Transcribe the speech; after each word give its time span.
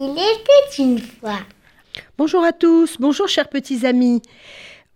Il 0.00 0.12
était 0.12 0.82
une 0.82 0.98
fois. 0.98 1.40
Bonjour 2.16 2.42
à 2.42 2.52
tous, 2.52 2.96
bonjour 2.98 3.28
chers 3.28 3.50
petits 3.50 3.84
amis. 3.84 4.22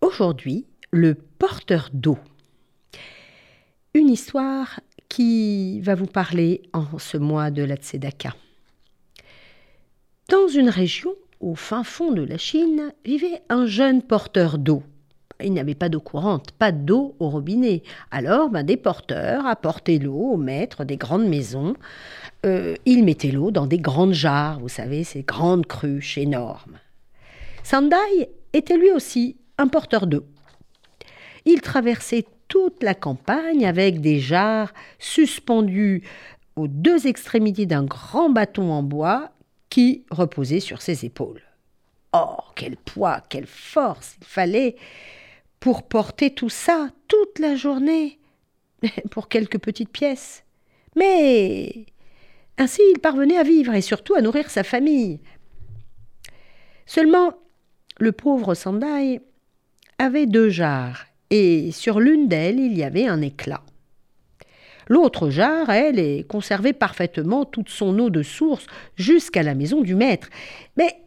Aujourd'hui, 0.00 0.64
le 0.92 1.14
porteur 1.14 1.90
d'eau. 1.92 2.16
Une 3.92 4.08
histoire 4.08 4.80
qui 5.10 5.80
va 5.80 5.94
vous 5.94 6.06
parler 6.06 6.62
en 6.72 6.98
ce 6.98 7.18
mois 7.18 7.50
de 7.50 7.62
la 7.62 7.76
Tzedaka. 7.76 8.34
Dans 10.30 10.48
une 10.48 10.70
région 10.70 11.14
au 11.40 11.54
fin 11.54 11.84
fond 11.84 12.12
de 12.12 12.22
la 12.22 12.38
Chine 12.38 12.94
vivait 13.04 13.42
un 13.50 13.66
jeune 13.66 14.00
porteur 14.02 14.56
d'eau. 14.56 14.82
Il 15.42 15.52
n'y 15.52 15.60
avait 15.60 15.76
pas 15.76 15.88
d'eau 15.88 16.00
courante, 16.00 16.50
pas 16.52 16.72
d'eau 16.72 17.14
au 17.20 17.30
robinet. 17.30 17.82
Alors, 18.10 18.50
ben, 18.50 18.64
des 18.64 18.76
porteurs 18.76 19.46
apportaient 19.46 19.98
l'eau 19.98 20.32
au 20.32 20.36
maître 20.36 20.84
des 20.84 20.96
grandes 20.96 21.28
maisons. 21.28 21.74
Euh, 22.44 22.74
ils 22.86 23.04
mettaient 23.04 23.30
l'eau 23.30 23.52
dans 23.52 23.66
des 23.66 23.78
grandes 23.78 24.14
jarres, 24.14 24.58
vous 24.58 24.68
savez, 24.68 25.04
ces 25.04 25.22
grandes 25.22 25.66
cruches 25.66 26.18
énormes. 26.18 26.78
Sandai 27.62 28.30
était 28.52 28.76
lui 28.76 28.90
aussi 28.90 29.36
un 29.58 29.68
porteur 29.68 30.08
d'eau. 30.08 30.24
Il 31.44 31.60
traversait 31.60 32.24
toute 32.48 32.82
la 32.82 32.94
campagne 32.94 33.64
avec 33.64 34.00
des 34.00 34.18
jarres 34.18 34.72
suspendues 34.98 36.02
aux 36.56 36.66
deux 36.66 37.06
extrémités 37.06 37.66
d'un 37.66 37.84
grand 37.84 38.30
bâton 38.30 38.72
en 38.72 38.82
bois 38.82 39.30
qui 39.70 40.04
reposait 40.10 40.60
sur 40.60 40.82
ses 40.82 41.04
épaules. 41.04 41.42
Oh, 42.12 42.38
quel 42.56 42.76
poids, 42.76 43.20
quelle 43.28 43.46
force 43.46 44.16
il 44.20 44.26
fallait 44.26 44.76
pour 45.60 45.82
porter 45.82 46.30
tout 46.30 46.48
ça 46.48 46.90
toute 47.08 47.38
la 47.38 47.56
journée, 47.56 48.18
pour 49.10 49.28
quelques 49.28 49.58
petites 49.58 49.90
pièces. 49.90 50.44
Mais 50.96 51.86
ainsi 52.58 52.80
il 52.92 53.00
parvenait 53.00 53.38
à 53.38 53.42
vivre 53.42 53.74
et 53.74 53.80
surtout 53.80 54.14
à 54.14 54.20
nourrir 54.20 54.50
sa 54.50 54.64
famille. 54.64 55.20
Seulement, 56.86 57.34
le 57.98 58.12
pauvre 58.12 58.54
Sandai 58.54 59.20
avait 59.98 60.26
deux 60.26 60.48
jarres, 60.48 61.06
et 61.30 61.70
sur 61.72 62.00
l'une 62.00 62.28
d'elles 62.28 62.60
il 62.60 62.76
y 62.76 62.84
avait 62.84 63.06
un 63.06 63.20
éclat. 63.20 63.62
L'autre 64.88 65.28
jarre, 65.28 65.68
elle, 65.68 66.26
conservait 66.26 66.72
parfaitement 66.72 67.44
toute 67.44 67.68
son 67.68 67.98
eau 67.98 68.08
de 68.08 68.22
source 68.22 68.66
jusqu'à 68.96 69.42
la 69.42 69.54
maison 69.54 69.82
du 69.82 69.94
maître. 69.94 70.30
Mais 70.76 71.02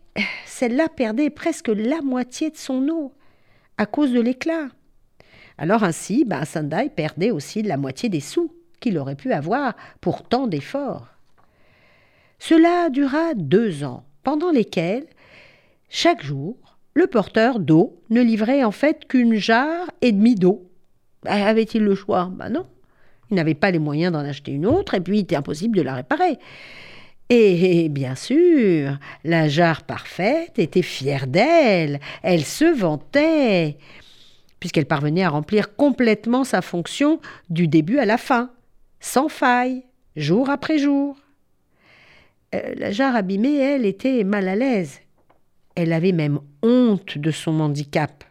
celle-là 0.45 0.87
perdait 0.87 1.31
presque 1.31 1.69
la 1.69 2.01
moitié 2.01 2.51
de 2.51 2.57
son 2.57 2.87
eau 2.89 3.13
à 3.81 3.87
cause 3.87 4.13
de 4.13 4.21
l'éclat. 4.21 4.67
Alors 5.57 5.83
ainsi, 5.83 6.23
Sandai 6.45 6.91
perdait 6.95 7.31
aussi 7.31 7.63
la 7.63 7.77
moitié 7.77 8.09
des 8.09 8.19
sous 8.19 8.53
qu'il 8.79 8.95
aurait 8.99 9.15
pu 9.15 9.33
avoir 9.33 9.73
pour 10.01 10.21
tant 10.21 10.45
d'efforts. 10.45 11.07
Cela 12.37 12.91
dura 12.91 13.33
deux 13.33 13.83
ans, 13.83 14.05
pendant 14.21 14.51
lesquels, 14.51 15.07
chaque 15.89 16.23
jour, 16.23 16.77
le 16.93 17.07
porteur 17.07 17.59
d'eau 17.59 17.99
ne 18.11 18.21
livrait 18.21 18.63
en 18.63 18.69
fait 18.69 19.07
qu'une 19.07 19.33
jarre 19.35 19.89
et 20.01 20.11
demie 20.11 20.35
d'eau. 20.35 20.69
Avait-il 21.25 21.83
le 21.83 21.95
choix? 21.95 22.31
Ben 22.31 22.49
non. 22.49 22.67
Il 23.31 23.35
n'avait 23.35 23.55
pas 23.55 23.71
les 23.71 23.79
moyens 23.79 24.13
d'en 24.13 24.19
acheter 24.19 24.51
une 24.51 24.67
autre, 24.67 24.93
et 24.93 25.01
puis 25.01 25.17
il 25.17 25.21
était 25.21 25.35
impossible 25.35 25.75
de 25.75 25.81
la 25.81 25.95
réparer. 25.95 26.37
Et 27.33 27.87
bien 27.87 28.15
sûr, 28.15 28.97
la 29.23 29.47
jarre 29.47 29.83
parfaite 29.83 30.59
était 30.59 30.81
fière 30.81 31.27
d'elle, 31.27 32.01
elle 32.23 32.43
se 32.43 32.65
vantait, 32.65 33.77
puisqu'elle 34.59 34.85
parvenait 34.85 35.23
à 35.23 35.29
remplir 35.29 35.77
complètement 35.77 36.43
sa 36.43 36.61
fonction 36.61 37.21
du 37.49 37.69
début 37.69 37.99
à 37.99 38.05
la 38.05 38.17
fin, 38.17 38.51
sans 38.99 39.29
faille, 39.29 39.83
jour 40.17 40.49
après 40.49 40.77
jour. 40.77 41.15
Euh, 42.53 42.73
la 42.75 42.91
jarre 42.91 43.15
abîmée, 43.15 43.55
elle, 43.55 43.85
était 43.85 44.25
mal 44.25 44.49
à 44.49 44.57
l'aise. 44.57 44.99
Elle 45.75 45.93
avait 45.93 46.11
même 46.11 46.41
honte 46.63 47.17
de 47.17 47.31
son 47.31 47.61
handicap. 47.61 48.25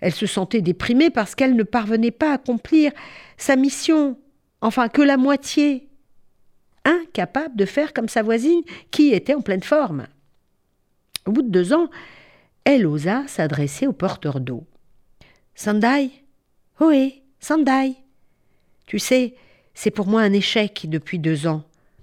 Elle 0.00 0.14
se 0.14 0.26
sentait 0.26 0.62
déprimée 0.62 1.10
parce 1.10 1.36
qu'elle 1.36 1.54
ne 1.54 1.62
parvenait 1.62 2.10
pas 2.10 2.32
à 2.32 2.34
accomplir 2.34 2.90
sa 3.36 3.54
mission, 3.54 4.18
enfin 4.62 4.88
que 4.88 5.00
la 5.00 5.16
moitié, 5.16 5.89
incapable 6.90 7.56
de 7.56 7.64
faire 7.64 7.92
comme 7.92 8.08
sa 8.08 8.22
voisine 8.22 8.62
qui 8.90 9.12
était 9.12 9.34
en 9.34 9.40
pleine 9.40 9.62
forme. 9.62 10.06
Au 11.26 11.32
bout 11.32 11.42
de 11.42 11.48
deux 11.48 11.72
ans, 11.72 11.88
elle 12.64 12.86
osa 12.86 13.24
s'adresser 13.26 13.86
au 13.86 13.92
porteur 13.92 14.40
d'eau. 14.40 14.64
Sandai 15.54 16.10
Oui, 16.80 17.22
Sandai. 17.38 17.94
Tu 18.86 18.98
sais, 18.98 19.34
c'est 19.74 19.90
pour 19.90 20.06
moi 20.06 20.22
un 20.22 20.32
échec 20.32 20.86
depuis 20.88 21.18
deux 21.18 21.46
ans. 21.46 21.62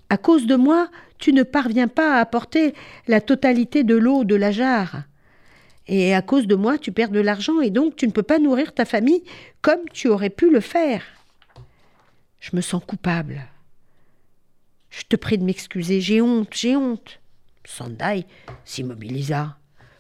À 0.10 0.18
cause 0.18 0.48
de 0.48 0.56
moi, 0.56 0.90
tu 1.18 1.34
ne 1.34 1.44
parviens 1.44 1.88
pas 1.88 2.16
à 2.16 2.20
apporter 2.20 2.74
la 3.08 3.22
totalité 3.22 3.84
de 3.84 3.96
l'eau 3.96 4.24
de 4.24 4.36
la 4.36 4.52
jarre. 4.52 5.04
Et 5.88 6.14
à 6.14 6.22
cause 6.22 6.48
de 6.48 6.56
moi, 6.56 6.78
tu 6.78 6.92
perds 6.92 7.12
de 7.12 7.20
l'argent 7.20 7.60
et 7.62 7.70
donc 7.70 7.96
tu 7.96 8.08
ne 8.08 8.12
peux 8.12 8.24
pas 8.24 8.40
nourrir 8.40 8.74
ta 8.74 8.86
famille 8.86 9.24
comme 9.62 9.82
tu 9.92 10.08
aurais 10.08 10.30
pu 10.30 10.50
le 10.50 10.60
faire. 10.60 11.04
Je 12.40 12.56
me 12.56 12.62
sens 12.62 12.84
coupable. 12.86 13.42
Je 14.98 15.04
te 15.04 15.16
prie 15.16 15.38
de 15.38 15.44
m'excuser, 15.44 16.02
j'ai 16.02 16.22
honte, 16.22 16.50
j'ai 16.54 16.76
honte. 16.76 17.20
Sandai 17.64 18.26
s'immobilisa. 18.66 19.56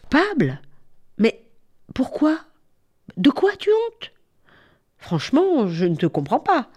Pable 0.09 0.59
Mais 1.19 1.45
pourquoi? 1.93 2.39
De 3.15 3.29
quoi 3.29 3.55
tu 3.57 3.69
honte 3.69 4.11
Franchement, 4.97 5.67
je 5.67 5.85
ne 5.85 5.95
te 5.95 6.07
comprends 6.07 6.39
pas. 6.39 6.71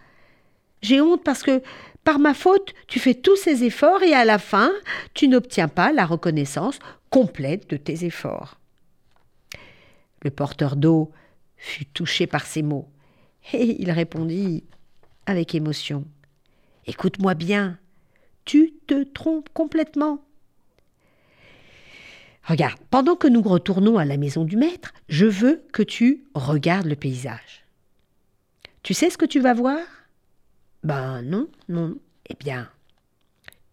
J'ai 0.83 1.01
honte 1.01 1.25
parce 1.25 1.43
que, 1.43 1.63
par 2.05 2.19
ma 2.19 2.35
faute, 2.35 2.75
tu 2.89 3.01
fais 3.01 3.15
tous 3.15 3.37
ces 3.37 3.65
efforts 3.65 4.03
et 4.03 4.13
à 4.13 4.27
la 4.27 4.39
fin, 4.39 4.71
tu 5.15 5.27
n'obtiens 5.27 5.69
pas 5.69 5.91
la 5.91 6.05
reconnaissance 6.05 6.79
complète 7.09 7.71
de 7.71 7.79
tes 7.79 8.05
efforts. 8.05 8.61
Le 10.21 10.31
porteur 10.31 10.77
d'eau 10.77 11.11
fut 11.57 11.87
touché 11.87 12.27
par 12.27 12.45
ces 12.45 12.63
mots, 12.63 12.89
et 13.55 13.81
il 13.81 13.91
répondit 13.91 14.65
avec 15.25 15.55
émotion. 15.55 16.05
Écoute-moi 16.87 17.33
bien, 17.33 17.79
tu 18.45 18.75
te 18.87 19.05
trompes 19.05 19.49
complètement. 19.53 20.25
Regarde, 22.45 22.81
pendant 22.91 23.17
que 23.17 23.29
nous 23.29 23.43
retournons 23.43 23.99
à 23.99 24.05
la 24.05 24.17
maison 24.17 24.45
du 24.45 24.57
maître, 24.57 24.93
je 25.09 25.27
veux 25.27 25.63
que 25.73 25.83
tu 25.83 26.25
regardes 26.35 26.87
le 26.87 26.97
paysage. 26.97 27.65
Tu 28.83 28.95
sais 28.95 29.11
ce 29.11 29.19
que 29.19 29.27
tu 29.27 29.41
vas 29.41 29.55
voir? 29.55 29.79
Ben 30.83 31.23
non, 31.23 31.49
non. 31.69 31.97
Eh 32.29 32.35
bien, 32.35 32.69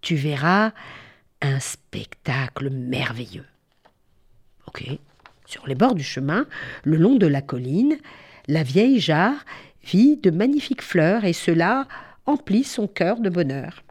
tu 0.02 0.16
verras 0.16 0.74
un 1.42 1.60
spectacle 1.60 2.70
merveilleux. 2.70 3.46
Ok. 4.68 4.84
Sur 5.46 5.66
les 5.66 5.76
bords 5.76 5.96
du 5.96 6.04
chemin, 6.04 6.46
le 6.84 6.98
long 6.98 7.16
de 7.16 7.28
la 7.28 7.42
colline, 7.42 7.98
la 8.48 8.64
vieille 8.64 9.00
jarre 9.00 9.46
vit 9.84 10.18
de 10.18 10.30
magnifiques 10.30 10.82
fleurs 10.82 11.24
et 11.24 11.34
cela 11.34 11.88
emplit 12.26 12.66
son 12.66 12.88
cœur 12.88 13.22
de 13.22 13.30
bonheur. 13.30 13.84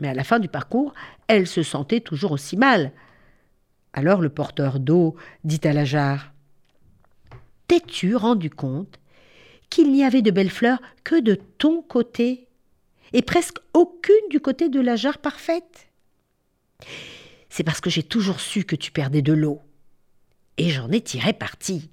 Mais 0.00 0.08
à 0.08 0.14
la 0.14 0.24
fin 0.24 0.38
du 0.38 0.48
parcours, 0.48 0.94
elle 1.28 1.46
se 1.46 1.62
sentait 1.62 2.00
toujours 2.00 2.32
aussi 2.32 2.56
mal. 2.56 2.92
Alors 3.92 4.20
le 4.20 4.28
porteur 4.28 4.80
d'eau 4.80 5.16
dit 5.44 5.60
à 5.64 5.72
la 5.72 5.84
jarre 5.84 6.32
T'es-tu 7.68 8.16
rendu 8.16 8.50
compte 8.50 8.98
qu'il 9.68 9.92
n'y 9.92 10.02
avait 10.02 10.22
de 10.22 10.30
belles 10.30 10.50
fleurs 10.50 10.80
que 11.04 11.20
de 11.20 11.34
ton 11.34 11.82
côté, 11.82 12.48
et 13.12 13.22
presque 13.22 13.58
aucune 13.74 14.28
du 14.30 14.40
côté 14.40 14.68
de 14.68 14.80
la 14.80 14.96
jarre 14.96 15.18
parfaite? 15.18 15.88
C'est 17.48 17.64
parce 17.64 17.80
que 17.80 17.90
j'ai 17.90 18.02
toujours 18.02 18.40
su 18.40 18.64
que 18.64 18.76
tu 18.76 18.90
perdais 18.90 19.22
de 19.22 19.32
l'eau 19.32 19.60
et 20.56 20.70
j'en 20.70 20.90
ai 20.90 21.00
tiré 21.00 21.32
parti. 21.32 21.90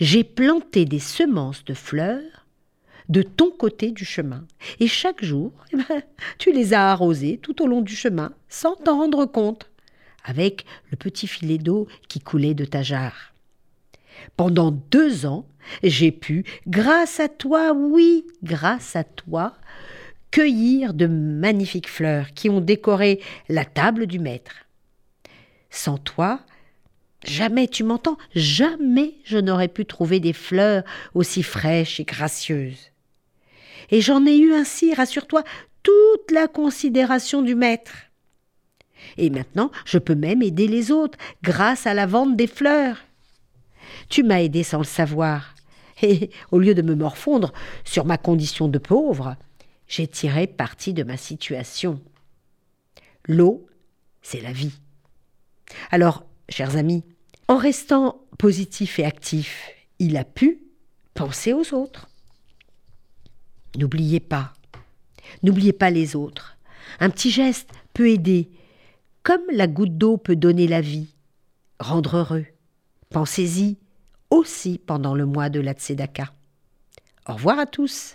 J'ai 0.00 0.22
planté 0.22 0.84
des 0.84 1.00
semences 1.00 1.64
de 1.64 1.74
fleurs 1.74 2.37
de 3.08 3.22
ton 3.22 3.50
côté 3.50 3.90
du 3.90 4.04
chemin, 4.04 4.44
et 4.80 4.86
chaque 4.86 5.24
jour, 5.24 5.52
eh 5.72 5.76
ben, 5.76 6.02
tu 6.38 6.52
les 6.52 6.74
as 6.74 6.90
arrosées 6.90 7.38
tout 7.42 7.62
au 7.62 7.66
long 7.66 7.80
du 7.80 7.96
chemin, 7.96 8.32
sans 8.48 8.76
t'en 8.76 8.98
rendre 8.98 9.24
compte, 9.24 9.70
avec 10.24 10.64
le 10.90 10.96
petit 10.96 11.26
filet 11.26 11.58
d'eau 11.58 11.88
qui 12.08 12.20
coulait 12.20 12.54
de 12.54 12.64
ta 12.64 12.82
jarre. 12.82 13.32
Pendant 14.36 14.72
deux 14.72 15.26
ans, 15.26 15.46
j'ai 15.82 16.12
pu, 16.12 16.44
grâce 16.66 17.20
à 17.20 17.28
toi, 17.28 17.72
oui, 17.72 18.26
grâce 18.42 18.96
à 18.96 19.04
toi, 19.04 19.54
cueillir 20.30 20.92
de 20.92 21.06
magnifiques 21.06 21.88
fleurs 21.88 22.32
qui 22.34 22.50
ont 22.50 22.60
décoré 22.60 23.20
la 23.48 23.64
table 23.64 24.06
du 24.06 24.18
maître. 24.18 24.66
Sans 25.70 25.98
toi, 25.98 26.40
Jamais, 27.24 27.66
tu 27.66 27.82
m'entends, 27.82 28.16
jamais 28.34 29.14
je 29.24 29.38
n'aurais 29.38 29.68
pu 29.68 29.84
trouver 29.84 30.20
des 30.20 30.32
fleurs 30.32 30.84
aussi 31.14 31.42
fraîches 31.42 31.98
et 31.98 32.04
gracieuses. 32.04 32.92
Et 33.90 34.00
j'en 34.00 34.26
ai 34.26 34.36
eu 34.36 34.52
ainsi, 34.52 34.94
rassure-toi, 34.94 35.44
toute 35.82 36.30
la 36.30 36.48
considération 36.48 37.42
du 37.42 37.54
maître. 37.54 37.92
Et 39.16 39.30
maintenant, 39.30 39.70
je 39.84 39.98
peux 39.98 40.14
même 40.14 40.42
aider 40.42 40.68
les 40.68 40.90
autres 40.90 41.18
grâce 41.42 41.86
à 41.86 41.94
la 41.94 42.06
vente 42.06 42.36
des 42.36 42.46
fleurs. 42.46 42.98
Tu 44.08 44.22
m'as 44.22 44.42
aidé 44.42 44.62
sans 44.62 44.78
le 44.78 44.84
savoir. 44.84 45.54
Et 46.02 46.30
au 46.52 46.58
lieu 46.58 46.74
de 46.74 46.82
me 46.82 46.94
morfondre 46.94 47.52
sur 47.84 48.04
ma 48.04 48.18
condition 48.18 48.68
de 48.68 48.78
pauvre, 48.78 49.36
j'ai 49.86 50.06
tiré 50.06 50.46
parti 50.46 50.92
de 50.92 51.02
ma 51.02 51.16
situation. 51.16 52.00
L'eau 53.26 53.68
c'est 54.22 54.40
la 54.40 54.52
vie. 54.52 54.74
Alors, 55.90 56.24
chers 56.50 56.76
amis, 56.76 57.02
en 57.46 57.56
restant 57.56 58.20
positif 58.36 58.98
et 58.98 59.04
actif, 59.04 59.70
il 59.98 60.16
a 60.18 60.24
pu 60.24 60.60
penser 61.14 61.54
aux 61.54 61.72
autres. 61.74 62.07
N'oubliez 63.76 64.20
pas, 64.20 64.52
n'oubliez 65.42 65.72
pas 65.72 65.90
les 65.90 66.16
autres. 66.16 66.56
Un 67.00 67.10
petit 67.10 67.30
geste 67.30 67.70
peut 67.92 68.08
aider, 68.08 68.50
comme 69.22 69.42
la 69.52 69.66
goutte 69.66 69.98
d'eau 69.98 70.16
peut 70.16 70.36
donner 70.36 70.66
la 70.66 70.80
vie, 70.80 71.14
rendre 71.78 72.16
heureux. 72.16 72.46
Pensez-y 73.10 73.76
aussi 74.30 74.78
pendant 74.78 75.14
le 75.14 75.26
mois 75.26 75.48
de 75.48 75.60
la 75.60 75.72
Tzedaka. 75.72 76.32
Au 77.26 77.34
revoir 77.34 77.58
à 77.58 77.66
tous. 77.66 78.14